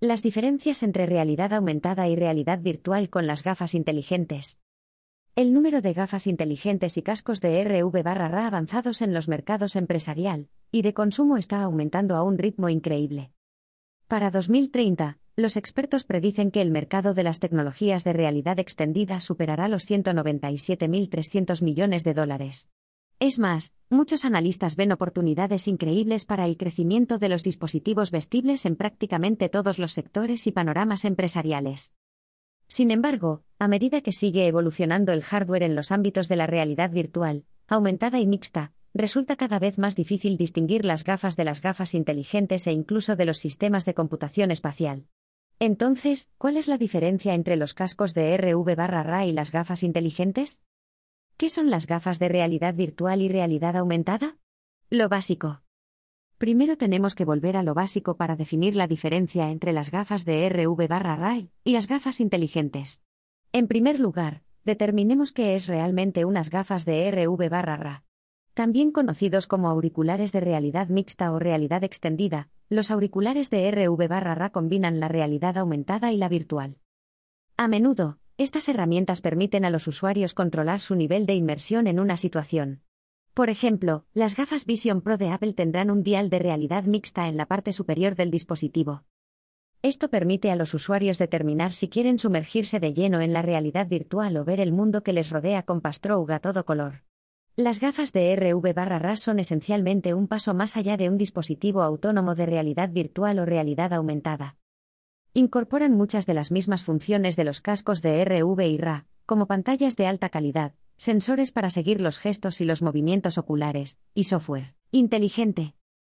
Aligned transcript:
Las 0.00 0.22
diferencias 0.22 0.84
entre 0.84 1.06
realidad 1.06 1.52
aumentada 1.52 2.06
y 2.06 2.14
realidad 2.14 2.60
virtual 2.60 3.10
con 3.10 3.26
las 3.26 3.42
gafas 3.42 3.74
inteligentes. 3.74 4.60
El 5.34 5.52
número 5.52 5.82
de 5.82 5.92
gafas 5.92 6.28
inteligentes 6.28 6.96
y 6.96 7.02
cascos 7.02 7.40
de 7.40 7.64
RV/RA 7.64 8.46
avanzados 8.46 9.02
en 9.02 9.12
los 9.12 9.26
mercados 9.26 9.74
empresarial 9.74 10.50
y 10.70 10.82
de 10.82 10.94
consumo 10.94 11.36
está 11.36 11.62
aumentando 11.62 12.14
a 12.14 12.22
un 12.22 12.38
ritmo 12.38 12.68
increíble. 12.68 13.32
Para 14.06 14.30
2030, 14.30 15.18
los 15.34 15.56
expertos 15.56 16.04
predicen 16.04 16.52
que 16.52 16.62
el 16.62 16.70
mercado 16.70 17.12
de 17.12 17.24
las 17.24 17.40
tecnologías 17.40 18.04
de 18.04 18.12
realidad 18.12 18.60
extendida 18.60 19.18
superará 19.18 19.66
los 19.66 19.84
197.300 19.90 21.60
millones 21.60 22.04
de 22.04 22.14
dólares. 22.14 22.70
Es 23.20 23.40
más, 23.40 23.72
muchos 23.90 24.24
analistas 24.24 24.76
ven 24.76 24.92
oportunidades 24.92 25.66
increíbles 25.66 26.24
para 26.24 26.46
el 26.46 26.56
crecimiento 26.56 27.18
de 27.18 27.28
los 27.28 27.42
dispositivos 27.42 28.12
vestibles 28.12 28.64
en 28.64 28.76
prácticamente 28.76 29.48
todos 29.48 29.80
los 29.80 29.92
sectores 29.92 30.46
y 30.46 30.52
panoramas 30.52 31.04
empresariales. 31.04 31.94
Sin 32.68 32.92
embargo, 32.92 33.42
a 33.58 33.66
medida 33.66 34.02
que 34.02 34.12
sigue 34.12 34.46
evolucionando 34.46 35.12
el 35.12 35.22
hardware 35.22 35.64
en 35.64 35.74
los 35.74 35.90
ámbitos 35.90 36.28
de 36.28 36.36
la 36.36 36.46
realidad 36.46 36.90
virtual, 36.90 37.44
aumentada 37.66 38.20
y 38.20 38.26
mixta, 38.28 38.72
resulta 38.94 39.34
cada 39.34 39.58
vez 39.58 39.78
más 39.78 39.96
difícil 39.96 40.36
distinguir 40.36 40.84
las 40.84 41.02
gafas 41.02 41.34
de 41.34 41.44
las 41.44 41.60
gafas 41.60 41.94
inteligentes 41.94 42.68
e 42.68 42.72
incluso 42.72 43.16
de 43.16 43.24
los 43.24 43.38
sistemas 43.38 43.84
de 43.84 43.94
computación 43.94 44.52
espacial. 44.52 45.06
Entonces, 45.58 46.30
¿cuál 46.38 46.56
es 46.56 46.68
la 46.68 46.78
diferencia 46.78 47.34
entre 47.34 47.56
los 47.56 47.74
cascos 47.74 48.14
de 48.14 48.32
RV/RA 48.36 49.26
y 49.26 49.32
las 49.32 49.50
gafas 49.50 49.82
inteligentes? 49.82 50.62
¿Qué 51.38 51.50
son 51.50 51.70
las 51.70 51.86
gafas 51.86 52.18
de 52.18 52.28
realidad 52.28 52.74
virtual 52.74 53.22
y 53.22 53.28
realidad 53.28 53.76
aumentada? 53.76 54.38
Lo 54.90 55.08
básico. 55.08 55.62
Primero 56.36 56.76
tenemos 56.76 57.14
que 57.14 57.24
volver 57.24 57.56
a 57.56 57.62
lo 57.62 57.74
básico 57.74 58.16
para 58.16 58.34
definir 58.34 58.74
la 58.74 58.88
diferencia 58.88 59.48
entre 59.52 59.72
las 59.72 59.92
gafas 59.92 60.24
de 60.24 60.48
RV/RAI 60.48 61.52
y 61.62 61.72
las 61.74 61.86
gafas 61.86 62.18
inteligentes. 62.18 63.04
En 63.52 63.68
primer 63.68 64.00
lugar, 64.00 64.42
determinemos 64.64 65.30
qué 65.30 65.54
es 65.54 65.68
realmente 65.68 66.24
unas 66.24 66.50
gafas 66.50 66.84
de 66.84 67.08
RV/RA. 67.08 68.02
También 68.52 68.90
conocidos 68.90 69.46
como 69.46 69.68
auriculares 69.68 70.32
de 70.32 70.40
realidad 70.40 70.88
mixta 70.88 71.30
o 71.30 71.38
realidad 71.38 71.84
extendida, 71.84 72.48
los 72.68 72.90
auriculares 72.90 73.48
de 73.48 73.70
RV/RA 73.70 74.50
combinan 74.50 74.98
la 74.98 75.06
realidad 75.06 75.56
aumentada 75.56 76.10
y 76.10 76.16
la 76.16 76.28
virtual. 76.28 76.78
A 77.56 77.68
menudo, 77.68 78.18
estas 78.38 78.68
herramientas 78.68 79.20
permiten 79.20 79.64
a 79.64 79.70
los 79.70 79.88
usuarios 79.88 80.32
controlar 80.32 80.78
su 80.78 80.94
nivel 80.94 81.26
de 81.26 81.34
inmersión 81.34 81.88
en 81.88 81.98
una 81.98 82.16
situación. 82.16 82.82
Por 83.34 83.50
ejemplo, 83.50 84.04
las 84.14 84.36
gafas 84.36 84.64
Vision 84.64 85.00
Pro 85.00 85.16
de 85.16 85.30
Apple 85.30 85.52
tendrán 85.52 85.90
un 85.90 86.02
dial 86.02 86.30
de 86.30 86.38
realidad 86.38 86.84
mixta 86.84 87.28
en 87.28 87.36
la 87.36 87.46
parte 87.46 87.72
superior 87.72 88.14
del 88.14 88.30
dispositivo. 88.30 89.04
Esto 89.82 90.08
permite 90.08 90.50
a 90.50 90.56
los 90.56 90.72
usuarios 90.74 91.18
determinar 91.18 91.72
si 91.72 91.88
quieren 91.88 92.18
sumergirse 92.18 92.80
de 92.80 92.94
lleno 92.94 93.20
en 93.20 93.32
la 93.32 93.42
realidad 93.42 93.88
virtual 93.88 94.36
o 94.36 94.44
ver 94.44 94.60
el 94.60 94.72
mundo 94.72 95.02
que 95.02 95.12
les 95.12 95.30
rodea 95.30 95.62
con 95.62 95.80
Pastroug 95.80 96.30
a 96.32 96.40
todo 96.40 96.64
color. 96.64 97.02
Las 97.54 97.80
gafas 97.80 98.12
de 98.12 98.34
RV/RAS 98.36 99.20
son 99.20 99.40
esencialmente 99.40 100.14
un 100.14 100.28
paso 100.28 100.54
más 100.54 100.76
allá 100.76 100.96
de 100.96 101.08
un 101.08 101.18
dispositivo 101.18 101.82
autónomo 101.82 102.36
de 102.36 102.46
realidad 102.46 102.90
virtual 102.90 103.40
o 103.40 103.44
realidad 103.44 103.92
aumentada. 103.92 104.56
Incorporan 105.34 105.92
muchas 105.92 106.26
de 106.26 106.34
las 106.34 106.50
mismas 106.50 106.82
funciones 106.82 107.36
de 107.36 107.44
los 107.44 107.60
cascos 107.60 108.02
de 108.02 108.24
RV 108.24 108.60
y 108.66 108.78
RA, 108.78 109.06
como 109.26 109.46
pantallas 109.46 109.96
de 109.96 110.06
alta 110.06 110.30
calidad, 110.30 110.74
sensores 110.96 111.52
para 111.52 111.70
seguir 111.70 112.00
los 112.00 112.18
gestos 112.18 112.60
y 112.60 112.64
los 112.64 112.82
movimientos 112.82 113.38
oculares, 113.38 113.98
y 114.14 114.24
software 114.24 114.74
inteligente. 114.90 115.74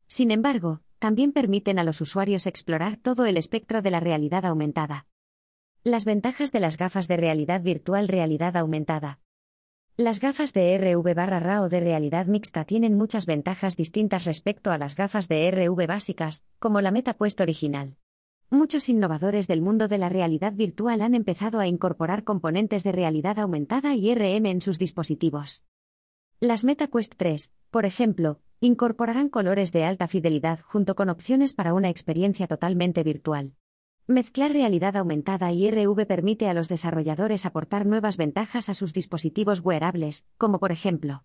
Sin 0.08 0.30
embargo, 0.30 0.82
también 0.98 1.32
permiten 1.32 1.78
a 1.78 1.84
los 1.84 2.00
usuarios 2.00 2.46
explorar 2.46 2.98
todo 2.98 3.24
el 3.24 3.36
espectro 3.36 3.82
de 3.82 3.90
la 3.90 4.00
realidad 4.00 4.44
aumentada. 4.44 5.06
Las 5.84 6.04
ventajas 6.04 6.52
de 6.52 6.60
las 6.60 6.76
gafas 6.76 7.08
de 7.08 7.16
realidad 7.16 7.62
virtual 7.62 8.08
realidad 8.08 8.56
aumentada. 8.56 9.20
Las 9.96 10.20
gafas 10.20 10.52
de 10.52 10.74
RV/RA 10.74 11.62
o 11.62 11.68
de 11.68 11.80
realidad 11.80 12.26
mixta 12.26 12.64
tienen 12.64 12.94
muchas 12.94 13.26
ventajas 13.26 13.76
distintas 13.76 14.24
respecto 14.24 14.70
a 14.70 14.78
las 14.78 14.96
gafas 14.96 15.28
de 15.28 15.50
RV 15.50 15.86
básicas, 15.86 16.44
como 16.58 16.80
la 16.80 16.90
MetaQuest 16.90 17.40
original. 17.40 17.96
Muchos 18.50 18.88
innovadores 18.88 19.46
del 19.46 19.60
mundo 19.60 19.88
de 19.88 19.98
la 19.98 20.08
realidad 20.08 20.54
virtual 20.54 21.02
han 21.02 21.14
empezado 21.14 21.60
a 21.60 21.66
incorporar 21.66 22.24
componentes 22.24 22.82
de 22.82 22.92
realidad 22.92 23.38
aumentada 23.38 23.94
y 23.94 24.14
RM 24.14 24.46
en 24.46 24.62
sus 24.62 24.78
dispositivos. 24.78 25.66
Las 26.40 26.64
MetaQuest 26.64 27.14
3, 27.18 27.52
por 27.70 27.84
ejemplo, 27.84 28.40
incorporarán 28.60 29.28
colores 29.28 29.70
de 29.72 29.84
alta 29.84 30.08
fidelidad 30.08 30.60
junto 30.60 30.94
con 30.94 31.10
opciones 31.10 31.52
para 31.52 31.74
una 31.74 31.90
experiencia 31.90 32.46
totalmente 32.46 33.02
virtual. 33.02 33.52
Mezclar 34.06 34.52
realidad 34.52 34.96
aumentada 34.96 35.52
y 35.52 35.70
RV 35.70 36.06
permite 36.06 36.48
a 36.48 36.54
los 36.54 36.68
desarrolladores 36.68 37.44
aportar 37.44 37.84
nuevas 37.84 38.16
ventajas 38.16 38.70
a 38.70 38.74
sus 38.74 38.94
dispositivos 38.94 39.60
wearables, 39.60 40.24
como 40.38 40.58
por 40.58 40.72
ejemplo, 40.72 41.22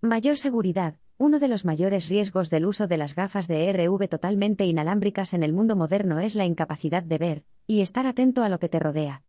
mayor 0.00 0.38
seguridad, 0.38 0.94
uno 1.18 1.40
de 1.40 1.48
los 1.48 1.64
mayores 1.64 2.08
riesgos 2.08 2.48
del 2.48 2.64
uso 2.64 2.86
de 2.86 2.96
las 2.96 3.16
gafas 3.16 3.48
de 3.48 3.72
RV 3.72 4.08
totalmente 4.08 4.64
inalámbricas 4.66 5.34
en 5.34 5.42
el 5.42 5.52
mundo 5.52 5.74
moderno 5.74 6.20
es 6.20 6.36
la 6.36 6.46
incapacidad 6.46 7.02
de 7.02 7.18
ver 7.18 7.44
y 7.66 7.80
estar 7.80 8.06
atento 8.06 8.44
a 8.44 8.48
lo 8.48 8.60
que 8.60 8.68
te 8.68 8.78
rodea. 8.78 9.24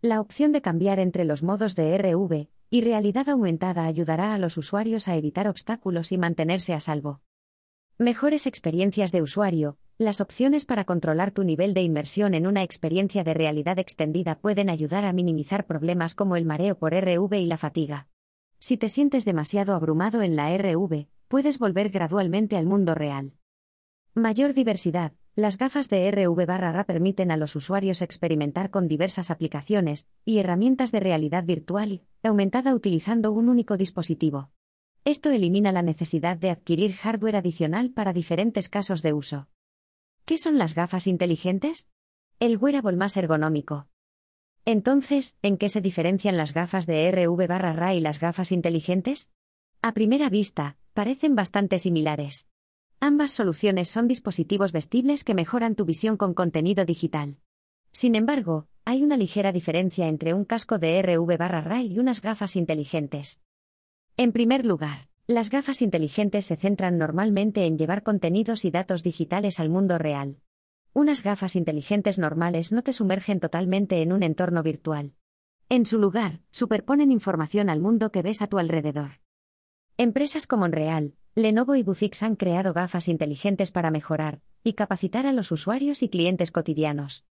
La 0.00 0.22
opción 0.22 0.52
de 0.52 0.62
cambiar 0.62 0.98
entre 0.98 1.26
los 1.26 1.42
modos 1.42 1.74
de 1.74 1.98
RV 1.98 2.48
y 2.70 2.80
realidad 2.80 3.28
aumentada 3.28 3.84
ayudará 3.84 4.32
a 4.32 4.38
los 4.38 4.56
usuarios 4.56 5.06
a 5.06 5.16
evitar 5.16 5.46
obstáculos 5.46 6.12
y 6.12 6.18
mantenerse 6.18 6.72
a 6.72 6.80
salvo. 6.80 7.20
Mejores 7.98 8.46
experiencias 8.46 9.12
de 9.12 9.20
usuario. 9.20 9.76
Las 9.98 10.22
opciones 10.22 10.64
para 10.64 10.84
controlar 10.84 11.30
tu 11.30 11.44
nivel 11.44 11.74
de 11.74 11.82
inmersión 11.82 12.32
en 12.34 12.46
una 12.46 12.62
experiencia 12.62 13.22
de 13.22 13.34
realidad 13.34 13.78
extendida 13.78 14.36
pueden 14.36 14.70
ayudar 14.70 15.04
a 15.04 15.12
minimizar 15.12 15.66
problemas 15.66 16.14
como 16.14 16.36
el 16.36 16.46
mareo 16.46 16.78
por 16.78 16.94
RV 16.94 17.34
y 17.34 17.46
la 17.46 17.58
fatiga. 17.58 18.08
Si 18.58 18.78
te 18.78 18.88
sientes 18.88 19.26
demasiado 19.26 19.74
abrumado 19.74 20.22
en 20.22 20.36
la 20.36 20.56
RV, 20.56 21.06
puedes 21.28 21.58
volver 21.58 21.90
gradualmente 21.90 22.56
al 22.56 22.66
mundo 22.66 22.94
real. 22.94 23.32
Mayor 24.14 24.54
diversidad. 24.54 25.12
Las 25.36 25.58
gafas 25.58 25.88
de 25.88 26.08
RV/RA 26.08 26.84
permiten 26.84 27.32
a 27.32 27.36
los 27.36 27.56
usuarios 27.56 28.02
experimentar 28.02 28.70
con 28.70 28.86
diversas 28.86 29.32
aplicaciones 29.32 30.08
y 30.24 30.38
herramientas 30.38 30.92
de 30.92 31.00
realidad 31.00 31.42
virtual 31.44 32.02
y 32.22 32.26
aumentada 32.28 32.72
utilizando 32.72 33.32
un 33.32 33.48
único 33.48 33.76
dispositivo. 33.76 34.50
Esto 35.04 35.30
elimina 35.30 35.72
la 35.72 35.82
necesidad 35.82 36.36
de 36.36 36.50
adquirir 36.50 36.92
hardware 36.92 37.36
adicional 37.36 37.90
para 37.90 38.12
diferentes 38.12 38.68
casos 38.68 39.02
de 39.02 39.12
uso. 39.12 39.48
¿Qué 40.24 40.38
son 40.38 40.56
las 40.56 40.76
gafas 40.76 41.08
inteligentes? 41.08 41.90
El 42.38 42.56
wearable 42.56 42.96
más 42.96 43.16
ergonómico. 43.16 43.88
Entonces, 44.64 45.36
¿en 45.42 45.58
qué 45.58 45.68
se 45.68 45.80
diferencian 45.80 46.36
las 46.36 46.54
gafas 46.54 46.86
de 46.86 47.10
RV/RA 47.10 47.94
y 47.94 48.00
las 48.00 48.20
gafas 48.20 48.52
inteligentes? 48.52 49.30
A 49.82 49.92
primera 49.92 50.30
vista, 50.30 50.78
parecen 50.94 51.34
bastante 51.34 51.78
similares. 51.78 52.48
Ambas 53.00 53.32
soluciones 53.32 53.88
son 53.88 54.08
dispositivos 54.08 54.72
vestibles 54.72 55.24
que 55.24 55.34
mejoran 55.34 55.74
tu 55.74 55.84
visión 55.84 56.16
con 56.16 56.32
contenido 56.32 56.84
digital. 56.84 57.36
Sin 57.92 58.14
embargo, 58.14 58.68
hay 58.86 59.02
una 59.02 59.16
ligera 59.16 59.52
diferencia 59.52 60.08
entre 60.08 60.32
un 60.32 60.44
casco 60.44 60.78
de 60.78 60.98
RV/RA 61.02 61.82
y 61.82 61.98
unas 61.98 62.22
gafas 62.22 62.56
inteligentes. 62.56 63.42
En 64.16 64.32
primer 64.32 64.64
lugar, 64.64 65.08
las 65.26 65.50
gafas 65.50 65.82
inteligentes 65.82 66.46
se 66.46 66.56
centran 66.56 66.96
normalmente 66.98 67.66
en 67.66 67.76
llevar 67.76 68.02
contenidos 68.02 68.64
y 68.64 68.70
datos 68.70 69.02
digitales 69.02 69.58
al 69.58 69.70
mundo 69.70 69.98
real. 69.98 70.38
Unas 70.92 71.22
gafas 71.22 71.56
inteligentes 71.56 72.18
normales 72.18 72.70
no 72.70 72.82
te 72.82 72.92
sumergen 72.92 73.40
totalmente 73.40 74.00
en 74.00 74.12
un 74.12 74.22
entorno 74.22 74.62
virtual. 74.62 75.14
En 75.68 75.86
su 75.86 75.98
lugar, 75.98 76.40
superponen 76.50 77.10
información 77.10 77.68
al 77.68 77.80
mundo 77.80 78.12
que 78.12 78.22
ves 78.22 78.42
a 78.42 78.46
tu 78.46 78.58
alrededor. 78.58 79.23
Empresas 79.96 80.48
como 80.48 80.66
Enreal, 80.66 81.14
Lenovo 81.36 81.76
y 81.76 81.84
Buzix 81.84 82.24
han 82.24 82.34
creado 82.34 82.72
gafas 82.72 83.06
inteligentes 83.06 83.70
para 83.70 83.92
mejorar 83.92 84.40
y 84.64 84.72
capacitar 84.72 85.24
a 85.24 85.32
los 85.32 85.52
usuarios 85.52 86.02
y 86.02 86.08
clientes 86.08 86.50
cotidianos. 86.50 87.26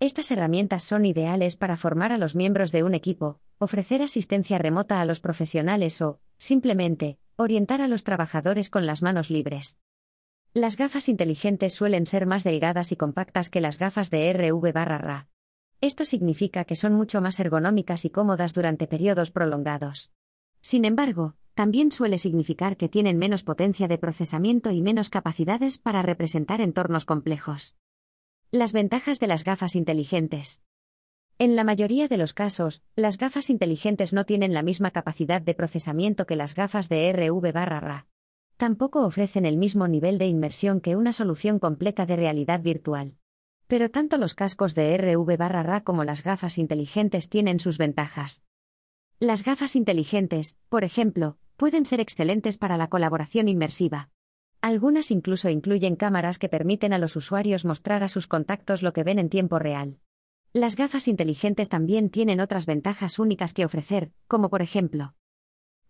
Estas 0.00 0.32
herramientas 0.32 0.82
son 0.82 1.06
ideales 1.06 1.56
para 1.56 1.76
formar 1.76 2.10
a 2.10 2.18
los 2.18 2.34
miembros 2.34 2.72
de 2.72 2.82
un 2.82 2.94
equipo, 2.94 3.38
ofrecer 3.58 4.02
asistencia 4.02 4.58
remota 4.58 5.00
a 5.00 5.04
los 5.04 5.20
profesionales 5.20 6.02
o, 6.02 6.18
simplemente, 6.38 7.20
orientar 7.36 7.80
a 7.82 7.86
los 7.86 8.02
trabajadores 8.02 8.68
con 8.68 8.84
las 8.84 9.00
manos 9.00 9.30
libres. 9.30 9.78
Las 10.54 10.76
gafas 10.76 11.08
inteligentes 11.08 11.72
suelen 11.72 12.04
ser 12.04 12.26
más 12.26 12.42
delgadas 12.42 12.90
y 12.90 12.96
compactas 12.96 13.48
que 13.48 13.60
las 13.60 13.78
gafas 13.78 14.10
de 14.10 14.28
RV/RA. 14.32 15.28
Esto 15.80 16.04
significa 16.04 16.64
que 16.64 16.74
son 16.74 16.94
mucho 16.94 17.20
más 17.20 17.38
ergonómicas 17.38 18.04
y 18.04 18.10
cómodas 18.10 18.54
durante 18.54 18.88
periodos 18.88 19.30
prolongados. 19.30 20.10
Sin 20.60 20.84
embargo, 20.84 21.36
también 21.58 21.90
suele 21.90 22.18
significar 22.18 22.76
que 22.76 22.88
tienen 22.88 23.18
menos 23.18 23.42
potencia 23.42 23.88
de 23.88 23.98
procesamiento 23.98 24.70
y 24.70 24.80
menos 24.80 25.10
capacidades 25.10 25.80
para 25.80 26.02
representar 26.02 26.60
entornos 26.60 27.04
complejos. 27.04 27.74
Las 28.52 28.72
ventajas 28.72 29.18
de 29.18 29.26
las 29.26 29.42
gafas 29.42 29.74
inteligentes. 29.74 30.62
En 31.36 31.56
la 31.56 31.64
mayoría 31.64 32.06
de 32.06 32.16
los 32.16 32.32
casos, 32.32 32.84
las 32.94 33.18
gafas 33.18 33.50
inteligentes 33.50 34.12
no 34.12 34.24
tienen 34.24 34.54
la 34.54 34.62
misma 34.62 34.92
capacidad 34.92 35.42
de 35.42 35.54
procesamiento 35.54 36.26
que 36.26 36.36
las 36.36 36.54
gafas 36.54 36.88
de 36.88 37.12
RV/RA. 37.12 38.06
Tampoco 38.56 39.04
ofrecen 39.04 39.44
el 39.44 39.56
mismo 39.56 39.88
nivel 39.88 40.18
de 40.18 40.28
inmersión 40.28 40.80
que 40.80 40.94
una 40.94 41.12
solución 41.12 41.58
completa 41.58 42.06
de 42.06 42.14
realidad 42.14 42.62
virtual. 42.62 43.16
Pero 43.66 43.90
tanto 43.90 44.16
los 44.16 44.34
cascos 44.36 44.76
de 44.76 44.96
RV-RA 44.96 45.82
como 45.82 46.04
las 46.04 46.22
gafas 46.22 46.56
inteligentes 46.56 47.28
tienen 47.28 47.58
sus 47.58 47.78
ventajas. 47.78 48.44
Las 49.18 49.42
gafas 49.42 49.74
inteligentes, 49.74 50.56
por 50.68 50.84
ejemplo, 50.84 51.36
pueden 51.58 51.84
ser 51.84 52.00
excelentes 52.00 52.56
para 52.56 52.76
la 52.76 52.88
colaboración 52.88 53.48
inmersiva. 53.48 54.10
Algunas 54.60 55.10
incluso 55.10 55.50
incluyen 55.50 55.96
cámaras 55.96 56.38
que 56.38 56.48
permiten 56.48 56.92
a 56.92 56.98
los 56.98 57.16
usuarios 57.16 57.64
mostrar 57.64 58.04
a 58.04 58.08
sus 58.08 58.28
contactos 58.28 58.80
lo 58.80 58.92
que 58.92 59.02
ven 59.02 59.18
en 59.18 59.28
tiempo 59.28 59.58
real. 59.58 59.98
Las 60.52 60.76
gafas 60.76 61.08
inteligentes 61.08 61.68
también 61.68 62.10
tienen 62.10 62.40
otras 62.40 62.64
ventajas 62.64 63.18
únicas 63.18 63.54
que 63.54 63.64
ofrecer, 63.64 64.12
como 64.28 64.50
por 64.50 64.62
ejemplo, 64.62 65.14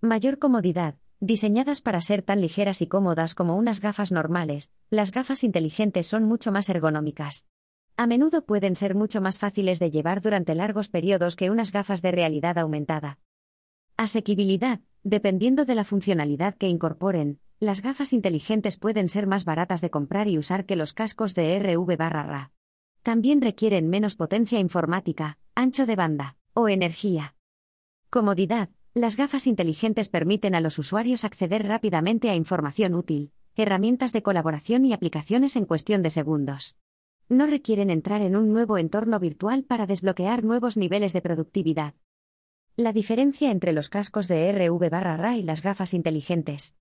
mayor 0.01 0.39
comodidad, 0.39 0.97
diseñadas 1.21 1.83
para 1.83 2.01
ser 2.01 2.23
tan 2.23 2.41
ligeras 2.41 2.81
y 2.81 2.87
cómodas 2.87 3.35
como 3.35 3.55
unas 3.55 3.81
gafas 3.81 4.11
normales, 4.11 4.73
las 4.89 5.13
gafas 5.13 5.45
inteligentes 5.45 6.07
son 6.07 6.25
mucho 6.25 6.51
más 6.51 6.71
ergonómicas. 6.71 7.47
A 7.99 8.07
menudo 8.07 8.47
pueden 8.47 8.75
ser 8.75 8.95
mucho 8.95 9.21
más 9.21 9.39
fáciles 9.39 9.81
de 9.81 9.91
llevar 9.91 10.23
durante 10.23 10.55
largos 10.55 10.89
periodos 10.89 11.37
que 11.37 11.51
unas 11.51 11.73
gafas 11.73 12.01
de 12.01 12.13
realidad 12.13 12.57
aumentada. 12.57 13.19
Asequibilidad. 13.97 14.81
Dependiendo 15.03 15.65
de 15.65 15.75
la 15.75 15.85
funcionalidad 15.85 16.55
que 16.55 16.69
incorporen, 16.69 17.41
las 17.61 17.83
gafas 17.83 18.13
inteligentes 18.13 18.77
pueden 18.77 19.09
ser 19.09 19.27
más 19.27 19.45
baratas 19.45 19.81
de 19.81 19.91
comprar 19.91 20.29
y 20.29 20.39
usar 20.39 20.67
que 20.67 20.77
los 20.77 20.93
cascos 20.93 21.35
de 21.35 21.59
RV-RA. 21.59 22.53
También 23.03 23.41
requieren 23.41 23.89
menos 23.89 24.15
potencia 24.15 24.59
informática, 24.59 25.39
ancho 25.55 25.87
de 25.87 25.97
banda 25.97 26.37
o 26.55 26.69
energía. 26.69 27.35
Comodidad. 28.11 28.71
Las 28.95 29.17
gafas 29.17 29.47
inteligentes 29.47 30.09
permiten 30.09 30.55
a 30.55 30.61
los 30.61 30.79
usuarios 30.79 31.25
acceder 31.25 31.67
rápidamente 31.67 32.31
a 32.31 32.35
información 32.35 32.95
útil, 32.95 33.33
herramientas 33.55 34.13
de 34.13 34.23
colaboración 34.23 34.85
y 34.85 34.93
aplicaciones 34.93 35.57
en 35.57 35.67
cuestión 35.67 36.03
de 36.03 36.11
segundos 36.11 36.77
no 37.29 37.47
requieren 37.47 37.91
entrar 37.91 38.23
en 38.23 38.37
un 38.37 38.53
nuevo 38.53 38.79
entorno 38.79 39.21
virtual 39.21 39.65
para 39.65 39.87
desbloquear 39.87 40.45
nuevos 40.45 40.77
niveles 40.77 41.13
de 41.13 41.21
productividad. 41.21 41.95
La 42.79 42.93
diferencia 42.93 43.51
entre 43.51 43.73
los 43.73 43.89
cascos 43.89 44.29
de 44.29 44.53
RV-RA 44.53 45.37
y 45.37 45.43
las 45.43 45.63
gafas 45.63 45.95
inteligentes. 45.95 46.77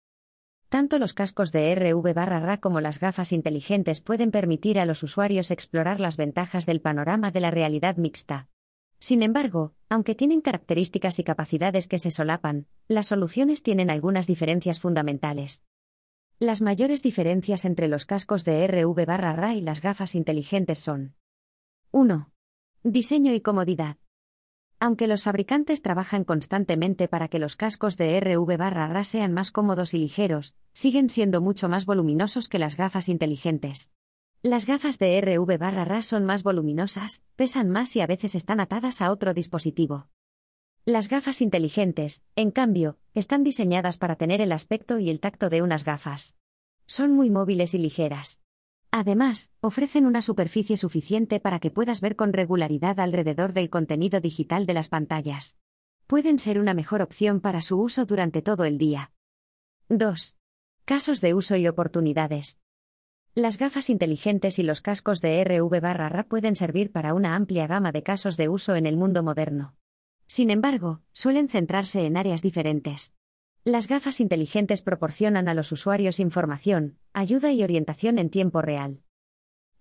Tanto 0.70 1.00
los 1.00 1.16
cascos 1.16 1.52
de 1.52 1.74
RV-RA 1.74 2.60
como 2.60 2.82
las 2.82 3.00
gafas 3.00 3.32
inteligentes 3.32 4.00
pueden 4.02 4.30
permitir 4.30 4.78
a 4.78 4.86
los 4.86 5.02
usuarios 5.02 5.50
explorar 5.50 6.00
las 6.00 6.16
ventajas 6.16 6.68
del 6.68 6.82
panorama 6.82 7.32
de 7.32 7.40
la 7.40 7.50
realidad 7.50 7.98
mixta. 7.98 8.48
Sin 9.00 9.24
embargo, 9.24 9.74
aunque 9.90 10.14
tienen 10.14 10.42
características 10.42 11.18
y 11.18 11.24
capacidades 11.24 11.88
que 11.88 11.98
se 11.98 12.12
solapan, 12.12 12.68
las 12.88 13.08
soluciones 13.08 13.64
tienen 13.64 13.90
algunas 13.90 14.28
diferencias 14.28 14.80
fundamentales. 14.80 15.64
Las 16.38 16.62
mayores 16.62 17.02
diferencias 17.02 17.66
entre 17.66 17.88
los 17.88 18.06
cascos 18.06 18.46
de 18.46 18.68
RV-RA 18.68 19.56
y 19.56 19.62
las 19.62 19.82
gafas 19.82 20.14
inteligentes 20.14 20.78
son 20.78 21.16
1. 21.90 22.30
Diseño 22.84 23.34
y 23.34 23.42
comodidad. 23.42 23.98
Aunque 24.80 25.08
los 25.08 25.24
fabricantes 25.24 25.82
trabajan 25.82 26.24
constantemente 26.24 27.08
para 27.08 27.30
que 27.30 27.40
los 27.40 27.56
cascos 27.56 27.98
de 27.98 28.20
RV-RA 28.20 29.04
sean 29.04 29.34
más 29.34 29.52
cómodos 29.52 29.96
y 29.96 29.98
ligeros, 29.98 30.56
siguen 30.72 31.10
siendo 31.10 31.42
mucho 31.42 31.68
más 31.68 31.86
voluminosos 31.88 32.48
que 32.48 32.60
las 32.60 32.78
gafas 32.78 33.10
inteligentes. 33.10 33.92
Las 34.44 34.68
gafas 34.68 35.00
de 35.00 35.20
RV-RA 35.20 36.02
son 36.04 36.26
más 36.26 36.44
voluminosas, 36.44 37.24
pesan 37.36 37.70
más 37.70 37.96
y 37.96 38.02
a 38.02 38.08
veces 38.08 38.36
están 38.36 38.60
atadas 38.60 39.02
a 39.02 39.12
otro 39.12 39.34
dispositivo. 39.34 40.10
Las 40.86 41.10
gafas 41.10 41.42
inteligentes, 41.42 42.24
en 42.36 42.52
cambio, 42.52 42.98
están 43.16 43.44
diseñadas 43.44 43.98
para 43.98 44.16
tener 44.16 44.42
el 44.42 44.52
aspecto 44.52 45.00
y 45.00 45.10
el 45.10 45.20
tacto 45.20 45.50
de 45.50 45.64
unas 45.64 45.84
gafas. 45.84 46.38
Son 46.86 47.12
muy 47.12 47.32
móviles 47.32 47.74
y 47.74 47.80
ligeras. 47.80 48.42
Además, 48.92 49.52
ofrecen 49.62 50.06
una 50.06 50.22
superficie 50.22 50.78
suficiente 50.78 51.40
para 51.40 51.60
que 51.60 51.72
puedas 51.72 52.02
ver 52.02 52.16
con 52.16 52.34
regularidad 52.34 53.00
alrededor 53.00 53.54
del 53.54 53.70
contenido 53.70 54.22
digital 54.22 54.66
de 54.66 54.74
las 54.74 54.90
pantallas. 54.90 55.58
Pueden 56.08 56.40
ser 56.40 56.60
una 56.60 56.74
mejor 56.74 57.02
opción 57.02 57.42
para 57.42 57.62
su 57.62 57.80
uso 57.80 58.06
durante 58.06 58.42
todo 58.42 58.64
el 58.64 58.78
día. 58.78 59.12
2. 59.90 60.38
Casos 60.86 61.20
de 61.22 61.34
uso 61.34 61.58
y 61.58 61.68
oportunidades. 61.68 62.60
Las 63.36 63.58
gafas 63.58 63.90
inteligentes 63.90 64.58
y 64.58 64.64
los 64.64 64.82
cascos 64.82 65.22
de 65.22 65.44
RV-RA 65.44 66.24
pueden 66.24 66.56
servir 66.56 66.92
para 66.92 67.14
una 67.14 67.36
amplia 67.36 67.68
gama 67.68 67.92
de 67.92 68.04
casos 68.04 68.36
de 68.36 68.50
uso 68.50 68.76
en 68.76 68.86
el 68.86 68.98
mundo 68.98 69.22
moderno. 69.22 69.76
Sin 70.28 70.50
embargo, 70.50 71.02
suelen 71.12 71.48
centrarse 71.48 72.06
en 72.06 72.18
áreas 72.18 72.42
diferentes. 72.42 73.14
Las 73.68 73.90
gafas 73.90 74.22
inteligentes 74.22 74.82
proporcionan 74.82 75.50
a 75.50 75.54
los 75.54 75.74
usuarios 75.74 76.22
información, 76.22 76.98
ayuda 77.12 77.52
y 77.52 77.66
orientación 77.66 78.18
en 78.18 78.30
tiempo 78.30 78.62
real. 78.62 79.02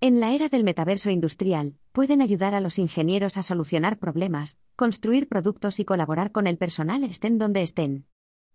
En 0.01 0.19
la 0.19 0.33
era 0.33 0.49
del 0.49 0.65
metaverso 0.65 1.09
industrial, 1.11 1.77
pueden 1.93 2.21
ayudar 2.21 2.57
a 2.57 2.61
los 2.61 2.81
ingenieros 2.81 3.37
a 3.37 3.45
solucionar 3.45 4.01
problemas, 4.01 4.59
construir 4.75 5.29
productos 5.29 5.79
y 5.79 5.85
colaborar 5.85 6.33
con 6.33 6.49
el 6.49 6.59
personal 6.59 7.05
estén 7.05 7.39
donde 7.39 7.63
estén. 7.63 8.07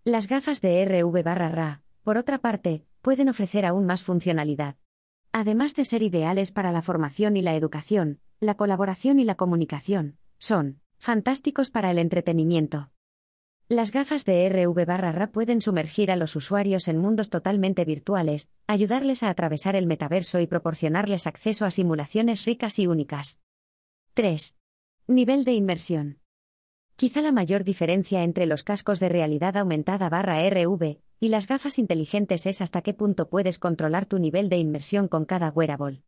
Las 0.03 0.27
gafas 0.27 0.59
de 0.59 0.83
RV-RA, 0.83 1.81
por 2.03 2.17
otra 2.17 2.39
parte, 2.39 2.83
pueden 3.01 3.29
ofrecer 3.29 3.65
aún 3.65 3.85
más 3.85 4.03
funcionalidad. 4.03 4.75
Además 5.31 5.75
de 5.75 5.85
ser 5.85 6.03
ideales 6.03 6.51
para 6.51 6.73
la 6.73 6.81
formación 6.81 7.37
y 7.37 7.41
la 7.41 7.55
educación, 7.55 8.19
la 8.41 8.55
colaboración 8.55 9.17
y 9.17 9.23
la 9.23 9.35
comunicación, 9.35 10.17
son 10.39 10.81
fantásticos 10.97 11.69
para 11.69 11.89
el 11.89 11.99
entretenimiento. 11.99 12.91
Las 13.71 13.91
gafas 13.91 14.25
de 14.25 14.49
RV-RA 14.49 15.31
pueden 15.31 15.61
sumergir 15.61 16.11
a 16.11 16.17
los 16.17 16.35
usuarios 16.35 16.89
en 16.89 16.97
mundos 16.97 17.29
totalmente 17.29 17.85
virtuales, 17.85 18.49
ayudarles 18.67 19.23
a 19.23 19.29
atravesar 19.29 19.77
el 19.77 19.87
metaverso 19.87 20.41
y 20.41 20.45
proporcionarles 20.45 21.25
acceso 21.25 21.63
a 21.63 21.71
simulaciones 21.71 22.43
ricas 22.43 22.79
y 22.79 22.87
únicas. 22.87 23.39
3. 24.13 24.57
Nivel 25.07 25.45
de 25.45 25.53
inmersión. 25.53 26.19
Quizá 26.97 27.21
la 27.21 27.31
mayor 27.31 27.63
diferencia 27.63 28.23
entre 28.23 28.45
los 28.45 28.65
cascos 28.65 28.99
de 28.99 29.07
realidad 29.07 29.55
aumentada 29.55 30.09
barra 30.09 30.45
RV 30.49 30.97
y 31.21 31.29
las 31.29 31.47
gafas 31.47 31.79
inteligentes 31.79 32.47
es 32.47 32.59
hasta 32.59 32.81
qué 32.81 32.93
punto 32.93 33.29
puedes 33.29 33.57
controlar 33.57 34.05
tu 34.05 34.19
nivel 34.19 34.49
de 34.49 34.57
inmersión 34.57 35.07
con 35.07 35.23
cada 35.23 35.49
wearable. 35.49 36.03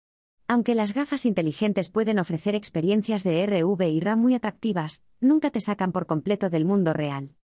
Aunque 0.49 0.75
las 0.75 0.93
gafas 0.93 1.25
inteligentes 1.25 1.89
pueden 1.89 2.19
ofrecer 2.19 2.55
experiencias 2.55 3.23
de 3.23 3.45
RV 3.45 3.87
y 3.87 4.01
RAM 4.01 4.19
muy 4.19 4.33
atractivas, 4.33 5.05
nunca 5.21 5.49
te 5.49 5.61
sacan 5.61 5.93
por 5.93 6.07
completo 6.07 6.49
del 6.49 6.65
mundo 6.65 6.91
real. 6.91 7.37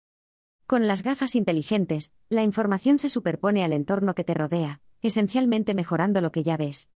Con 0.69 0.87
las 0.87 1.03
gafas 1.03 1.35
inteligentes, 1.35 2.13
la 2.29 2.43
información 2.43 2.99
se 2.99 3.09
superpone 3.09 3.65
al 3.65 3.73
entorno 3.73 4.15
que 4.15 4.23
te 4.23 4.35
rodea, 4.35 4.83
esencialmente 5.01 5.73
mejorando 5.73 6.21
lo 6.21 6.31
que 6.31 6.43
ya 6.43 6.59
ves. 6.59 6.91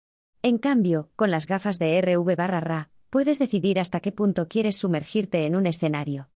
En 0.41 0.57
cambio, 0.57 1.11
con 1.15 1.29
las 1.29 1.45
gafas 1.45 1.77
de 1.77 2.01
RV-RA, 2.01 2.89
puedes 3.11 3.37
decidir 3.37 3.79
hasta 3.79 3.99
qué 3.99 4.11
punto 4.11 4.47
quieres 4.47 4.75
sumergirte 4.75 5.45
en 5.45 5.55
un 5.55 5.67
escenario. 5.67 6.31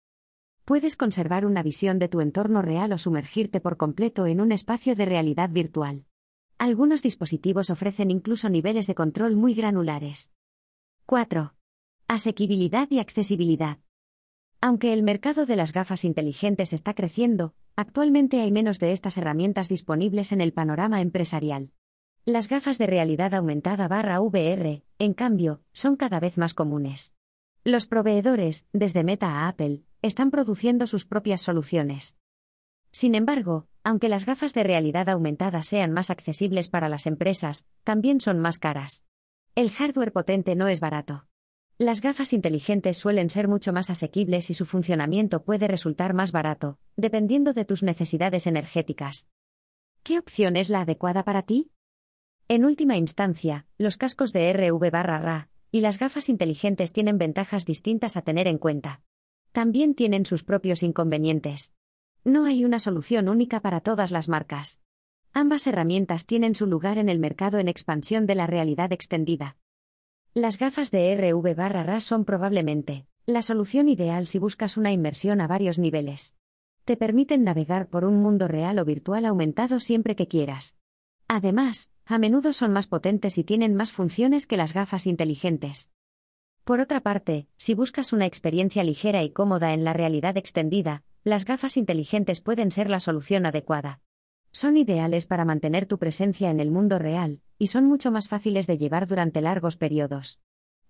Puedes 0.65 0.95
conservar 0.95 1.45
una 1.45 1.61
visión 1.61 1.99
de 1.99 2.07
tu 2.07 2.19
entorno 2.19 2.63
real 2.63 2.91
o 2.93 2.97
sumergirte 2.97 3.59
por 3.61 3.77
completo 3.77 4.25
en 4.25 4.41
un 4.41 4.51
espacio 4.51 4.95
de 4.95 5.05
realidad 5.05 5.51
virtual. 5.51 6.05
Algunos 6.57 7.03
dispositivos 7.03 7.69
ofrecen 7.69 8.09
incluso 8.09 8.49
niveles 8.49 8.87
de 8.87 8.95
control 8.95 9.35
muy 9.35 9.53
granulares. 9.53 10.33
4. 11.05 11.53
Asequibilidad 12.07 12.87
y 12.89 12.97
accesibilidad. 12.97 13.77
Aunque 14.61 14.91
el 14.91 15.03
mercado 15.03 15.45
de 15.45 15.55
las 15.55 15.71
gafas 15.71 16.03
inteligentes 16.03 16.73
está 16.73 16.93
creciendo, 16.93 17.53
actualmente 17.77 18.41
hay 18.41 18.51
menos 18.51 18.79
de 18.79 18.91
estas 18.91 19.17
herramientas 19.17 19.69
disponibles 19.69 20.33
en 20.33 20.41
el 20.41 20.51
panorama 20.51 20.99
empresarial. 20.99 21.71
Las 22.25 22.49
gafas 22.49 22.77
de 22.77 22.85
realidad 22.85 23.33
aumentada 23.33 23.87
barra 23.87 24.19
VR, 24.19 24.83
en 24.99 25.13
cambio, 25.13 25.61
son 25.71 25.95
cada 25.95 26.19
vez 26.19 26.37
más 26.37 26.53
comunes. 26.53 27.15
Los 27.63 27.87
proveedores, 27.87 28.67
desde 28.73 29.05
Meta 29.05 29.29
a 29.29 29.47
Apple, 29.47 29.83
están 30.01 30.29
produciendo 30.29 30.87
sus 30.87 31.05
propias 31.05 31.39
soluciones. 31.39 32.17
Sin 32.91 33.15
embargo, 33.15 33.67
aunque 33.83 34.09
las 34.09 34.25
gafas 34.25 34.53
de 34.53 34.63
realidad 34.63 35.07
aumentada 35.07 35.63
sean 35.63 35.93
más 35.93 36.09
accesibles 36.09 36.67
para 36.67 36.89
las 36.89 37.07
empresas, 37.07 37.65
también 37.85 38.19
son 38.19 38.39
más 38.39 38.59
caras. 38.59 39.05
El 39.55 39.71
hardware 39.71 40.11
potente 40.11 40.55
no 40.55 40.67
es 40.67 40.81
barato. 40.81 41.28
Las 41.81 42.01
gafas 42.01 42.33
inteligentes 42.33 42.97
suelen 42.97 43.29
ser 43.29 43.47
mucho 43.47 43.71
más 43.71 43.89
asequibles 43.89 44.49
y 44.49 44.53
su 44.53 44.65
funcionamiento 44.65 45.45
puede 45.45 45.65
resultar 45.69 46.13
más 46.13 46.33
barato, 46.33 46.77
dependiendo 46.97 47.53
de 47.53 47.63
tus 47.63 47.83
necesidades 47.83 48.47
energéticas. 48.47 49.29
¿Qué 50.03 50.19
opción 50.19 50.57
es 50.57 50.69
la 50.69 50.81
adecuada 50.81 51.23
para 51.23 51.43
ti? 51.43 51.71
En 52.49 52.65
última 52.65 52.97
instancia, 52.97 53.65
los 53.77 53.95
cascos 53.95 54.33
de 54.33 54.51
RV-RA 54.51 55.47
y 55.71 55.79
las 55.79 55.97
gafas 55.99 56.27
inteligentes 56.27 56.91
tienen 56.91 57.17
ventajas 57.17 57.63
distintas 57.65 58.17
a 58.17 58.23
tener 58.23 58.49
en 58.49 58.57
cuenta. 58.57 59.01
También 59.53 59.95
tienen 59.95 60.25
sus 60.25 60.43
propios 60.43 60.83
inconvenientes. 60.83 61.73
No 62.25 62.43
hay 62.43 62.65
una 62.65 62.79
solución 62.79 63.29
única 63.29 63.61
para 63.61 63.79
todas 63.79 64.11
las 64.11 64.27
marcas. 64.27 64.81
Ambas 65.31 65.65
herramientas 65.65 66.25
tienen 66.25 66.55
su 66.55 66.67
lugar 66.67 66.97
en 66.97 67.07
el 67.07 67.19
mercado 67.19 67.57
en 67.57 67.69
expansión 67.69 68.25
de 68.25 68.35
la 68.35 68.47
realidad 68.47 68.91
extendida. 68.91 69.55
Las 70.35 70.59
gafas 70.59 70.91
de 70.91 71.11
RV-RA 71.15 71.99
son 72.01 72.23
probablemente 72.23 73.07
la 73.25 73.41
solución 73.41 73.89
ideal 73.89 74.27
si 74.27 74.37
buscas 74.37 74.77
una 74.77 74.91
inmersión 74.91 75.41
a 75.41 75.47
varios 75.47 75.79
niveles. 75.79 76.35
Te 76.85 76.97
permiten 76.97 77.43
navegar 77.43 77.87
por 77.87 78.05
un 78.05 78.21
mundo 78.21 78.47
real 78.47 78.77
o 78.77 78.85
virtual 78.85 79.25
aumentado 79.25 79.79
siempre 79.79 80.15
que 80.15 80.27
quieras. 80.27 80.77
Además, 81.27 81.91
a 82.05 82.19
menudo 82.19 82.53
son 82.53 82.73
más 82.73 82.85
potentes 82.85 83.39
y 83.39 83.43
tienen 83.43 83.73
más 83.73 83.91
funciones 83.91 84.45
que 84.45 84.57
las 84.57 84.73
gafas 84.73 85.07
inteligentes. 85.07 85.91
Por 86.63 86.79
otra 86.79 87.01
parte, 87.01 87.47
si 87.57 87.73
buscas 87.73 88.13
una 88.13 88.27
experiencia 88.27 88.83
ligera 88.83 89.23
y 89.23 89.31
cómoda 89.31 89.73
en 89.73 89.83
la 89.83 89.93
realidad 89.93 90.37
extendida, 90.37 91.03
las 91.23 91.45
gafas 91.45 91.75
inteligentes 91.75 92.39
pueden 92.39 92.69
ser 92.69 92.89
la 92.89 92.99
solución 92.99 93.47
adecuada. 93.47 94.01
Son 94.51 94.77
ideales 94.77 95.27
para 95.27 95.45
mantener 95.45 95.85
tu 95.85 95.99
presencia 95.99 96.49
en 96.49 96.59
el 96.59 96.71
mundo 96.71 96.99
real, 96.99 97.41
y 97.57 97.67
son 97.67 97.85
mucho 97.85 98.11
más 98.11 98.27
fáciles 98.27 98.67
de 98.67 98.77
llevar 98.77 99.07
durante 99.07 99.41
largos 99.41 99.77
periodos. 99.77 100.39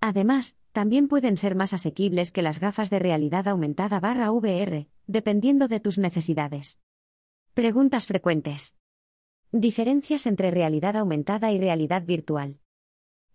Además, 0.01 0.57
también 0.71 1.07
pueden 1.07 1.35
ser 1.35 1.55
más 1.55 1.73
asequibles 1.73 2.31
que 2.31 2.41
las 2.41 2.59
gafas 2.59 2.89
de 2.89 2.99
realidad 2.99 3.47
aumentada 3.47 3.99
barra 3.99 4.31
VR, 4.31 4.87
dependiendo 5.07 5.67
de 5.67 5.79
tus 5.79 5.97
necesidades. 5.97 6.79
Preguntas 7.53 8.05
frecuentes. 8.05 8.77
Diferencias 9.51 10.25
entre 10.25 10.51
realidad 10.51 10.95
aumentada 10.95 11.51
y 11.51 11.59
realidad 11.59 12.05
virtual. 12.05 12.59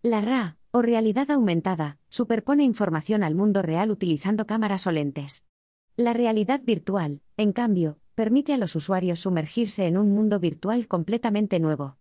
La 0.00 0.20
RA, 0.20 0.56
o 0.70 0.80
realidad 0.80 1.30
aumentada, 1.30 1.98
superpone 2.08 2.64
información 2.64 3.22
al 3.24 3.34
mundo 3.34 3.62
real 3.62 3.90
utilizando 3.90 4.46
cámaras 4.46 4.86
o 4.86 4.92
lentes. 4.92 5.44
La 5.96 6.12
realidad 6.12 6.60
virtual, 6.62 7.20
en 7.36 7.52
cambio, 7.52 7.98
permite 8.14 8.52
a 8.52 8.58
los 8.58 8.76
usuarios 8.76 9.20
sumergirse 9.20 9.86
en 9.86 9.98
un 9.98 10.12
mundo 10.12 10.38
virtual 10.38 10.86
completamente 10.88 11.60
nuevo. 11.60 11.98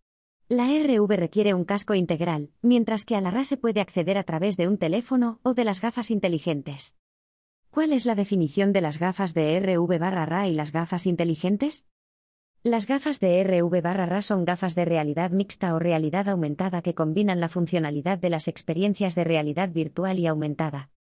La 0.50 0.68
RV 0.68 1.10
requiere 1.16 1.54
un 1.54 1.66
casco 1.66 1.96
integral, 1.96 2.52
mientras 2.62 3.06
que 3.06 3.16
a 3.16 3.22
la 3.22 3.32
RA 3.32 3.44
se 3.44 3.58
puede 3.58 3.82
acceder 3.82 4.18
a 4.18 4.24
través 4.24 4.58
de 4.58 4.68
un 4.68 4.78
teléfono 4.78 5.40
o 5.42 5.54
de 5.54 5.64
las 5.64 5.82
gafas 5.82 6.12
inteligentes. 6.12 6.98
¿Cuál 7.72 7.92
es 7.92 8.06
la 8.06 8.14
definición 8.14 8.72
de 8.72 8.82
las 8.82 9.00
gafas 9.00 9.34
de 9.34 9.60
RV 9.60 9.98
barra 9.98 10.26
RA 10.26 10.48
y 10.48 10.54
las 10.54 10.72
gafas 10.72 11.08
inteligentes? 11.08 11.88
Las 12.62 12.86
gafas 12.86 13.20
de 13.20 13.44
RV 13.44 13.82
barra 13.82 14.06
RA 14.06 14.22
son 14.22 14.46
gafas 14.46 14.76
de 14.76 14.86
realidad 14.86 15.32
mixta 15.32 15.74
o 15.74 15.80
realidad 15.80 16.30
aumentada 16.30 16.82
que 16.82 16.94
combinan 16.94 17.40
la 17.40 17.50
funcionalidad 17.50 18.20
de 18.20 18.30
las 18.30 18.48
experiencias 18.48 19.16
de 19.16 19.24
realidad 19.24 19.70
virtual 19.72 20.20
y 20.20 20.28
aumentada. 20.28 20.92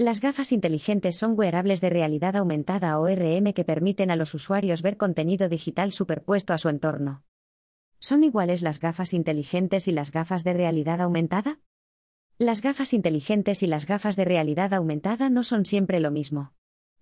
Las 0.00 0.20
gafas 0.20 0.52
inteligentes 0.52 1.16
son 1.16 1.36
wearables 1.36 1.80
de 1.80 1.90
realidad 1.90 2.36
aumentada 2.36 3.00
o 3.00 3.08
RM 3.08 3.52
que 3.52 3.64
permiten 3.64 4.12
a 4.12 4.16
los 4.16 4.32
usuarios 4.32 4.80
ver 4.80 4.96
contenido 4.96 5.48
digital 5.48 5.92
superpuesto 5.92 6.52
a 6.52 6.58
su 6.58 6.68
entorno. 6.68 7.24
¿Son 7.98 8.22
iguales 8.22 8.62
las 8.62 8.78
gafas 8.78 9.12
inteligentes 9.12 9.88
y 9.88 9.92
las 9.92 10.12
gafas 10.12 10.44
de 10.44 10.52
realidad 10.52 11.00
aumentada? 11.00 11.58
Las 12.38 12.62
gafas 12.62 12.92
inteligentes 12.92 13.64
y 13.64 13.66
las 13.66 13.86
gafas 13.86 14.14
de 14.14 14.24
realidad 14.24 14.72
aumentada 14.72 15.30
no 15.30 15.42
son 15.42 15.66
siempre 15.66 15.98
lo 15.98 16.12
mismo. 16.12 16.52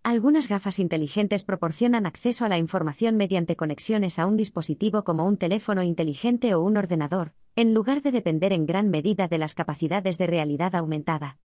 Algunas 0.03 0.49
gafas 0.49 0.79
inteligentes 0.79 1.45
proporcionan 1.45 2.07
acceso 2.07 2.47
a 2.47 2.49
la 2.49 2.57
información 2.57 3.19
mediante 3.19 3.57
conexiones 3.57 4.19
a 4.19 4.25
un 4.25 4.39
dispositivo 4.39 5.05
como 5.05 5.27
un 5.27 5.37
teléfono 5.37 5.83
inteligente 5.83 6.55
o 6.55 6.63
un 6.63 6.79
ordenador, 6.79 7.35
en 7.57 7.75
lugar 7.75 8.01
de 8.01 8.13
depender 8.13 8.55
en 8.55 8.65
gran 8.65 8.89
medida 8.89 9.29
de 9.29 9.37
las 9.37 9.55
capacidades 9.55 10.17
de 10.17 10.27
realidad 10.27 10.75
aumentada. 10.75 11.35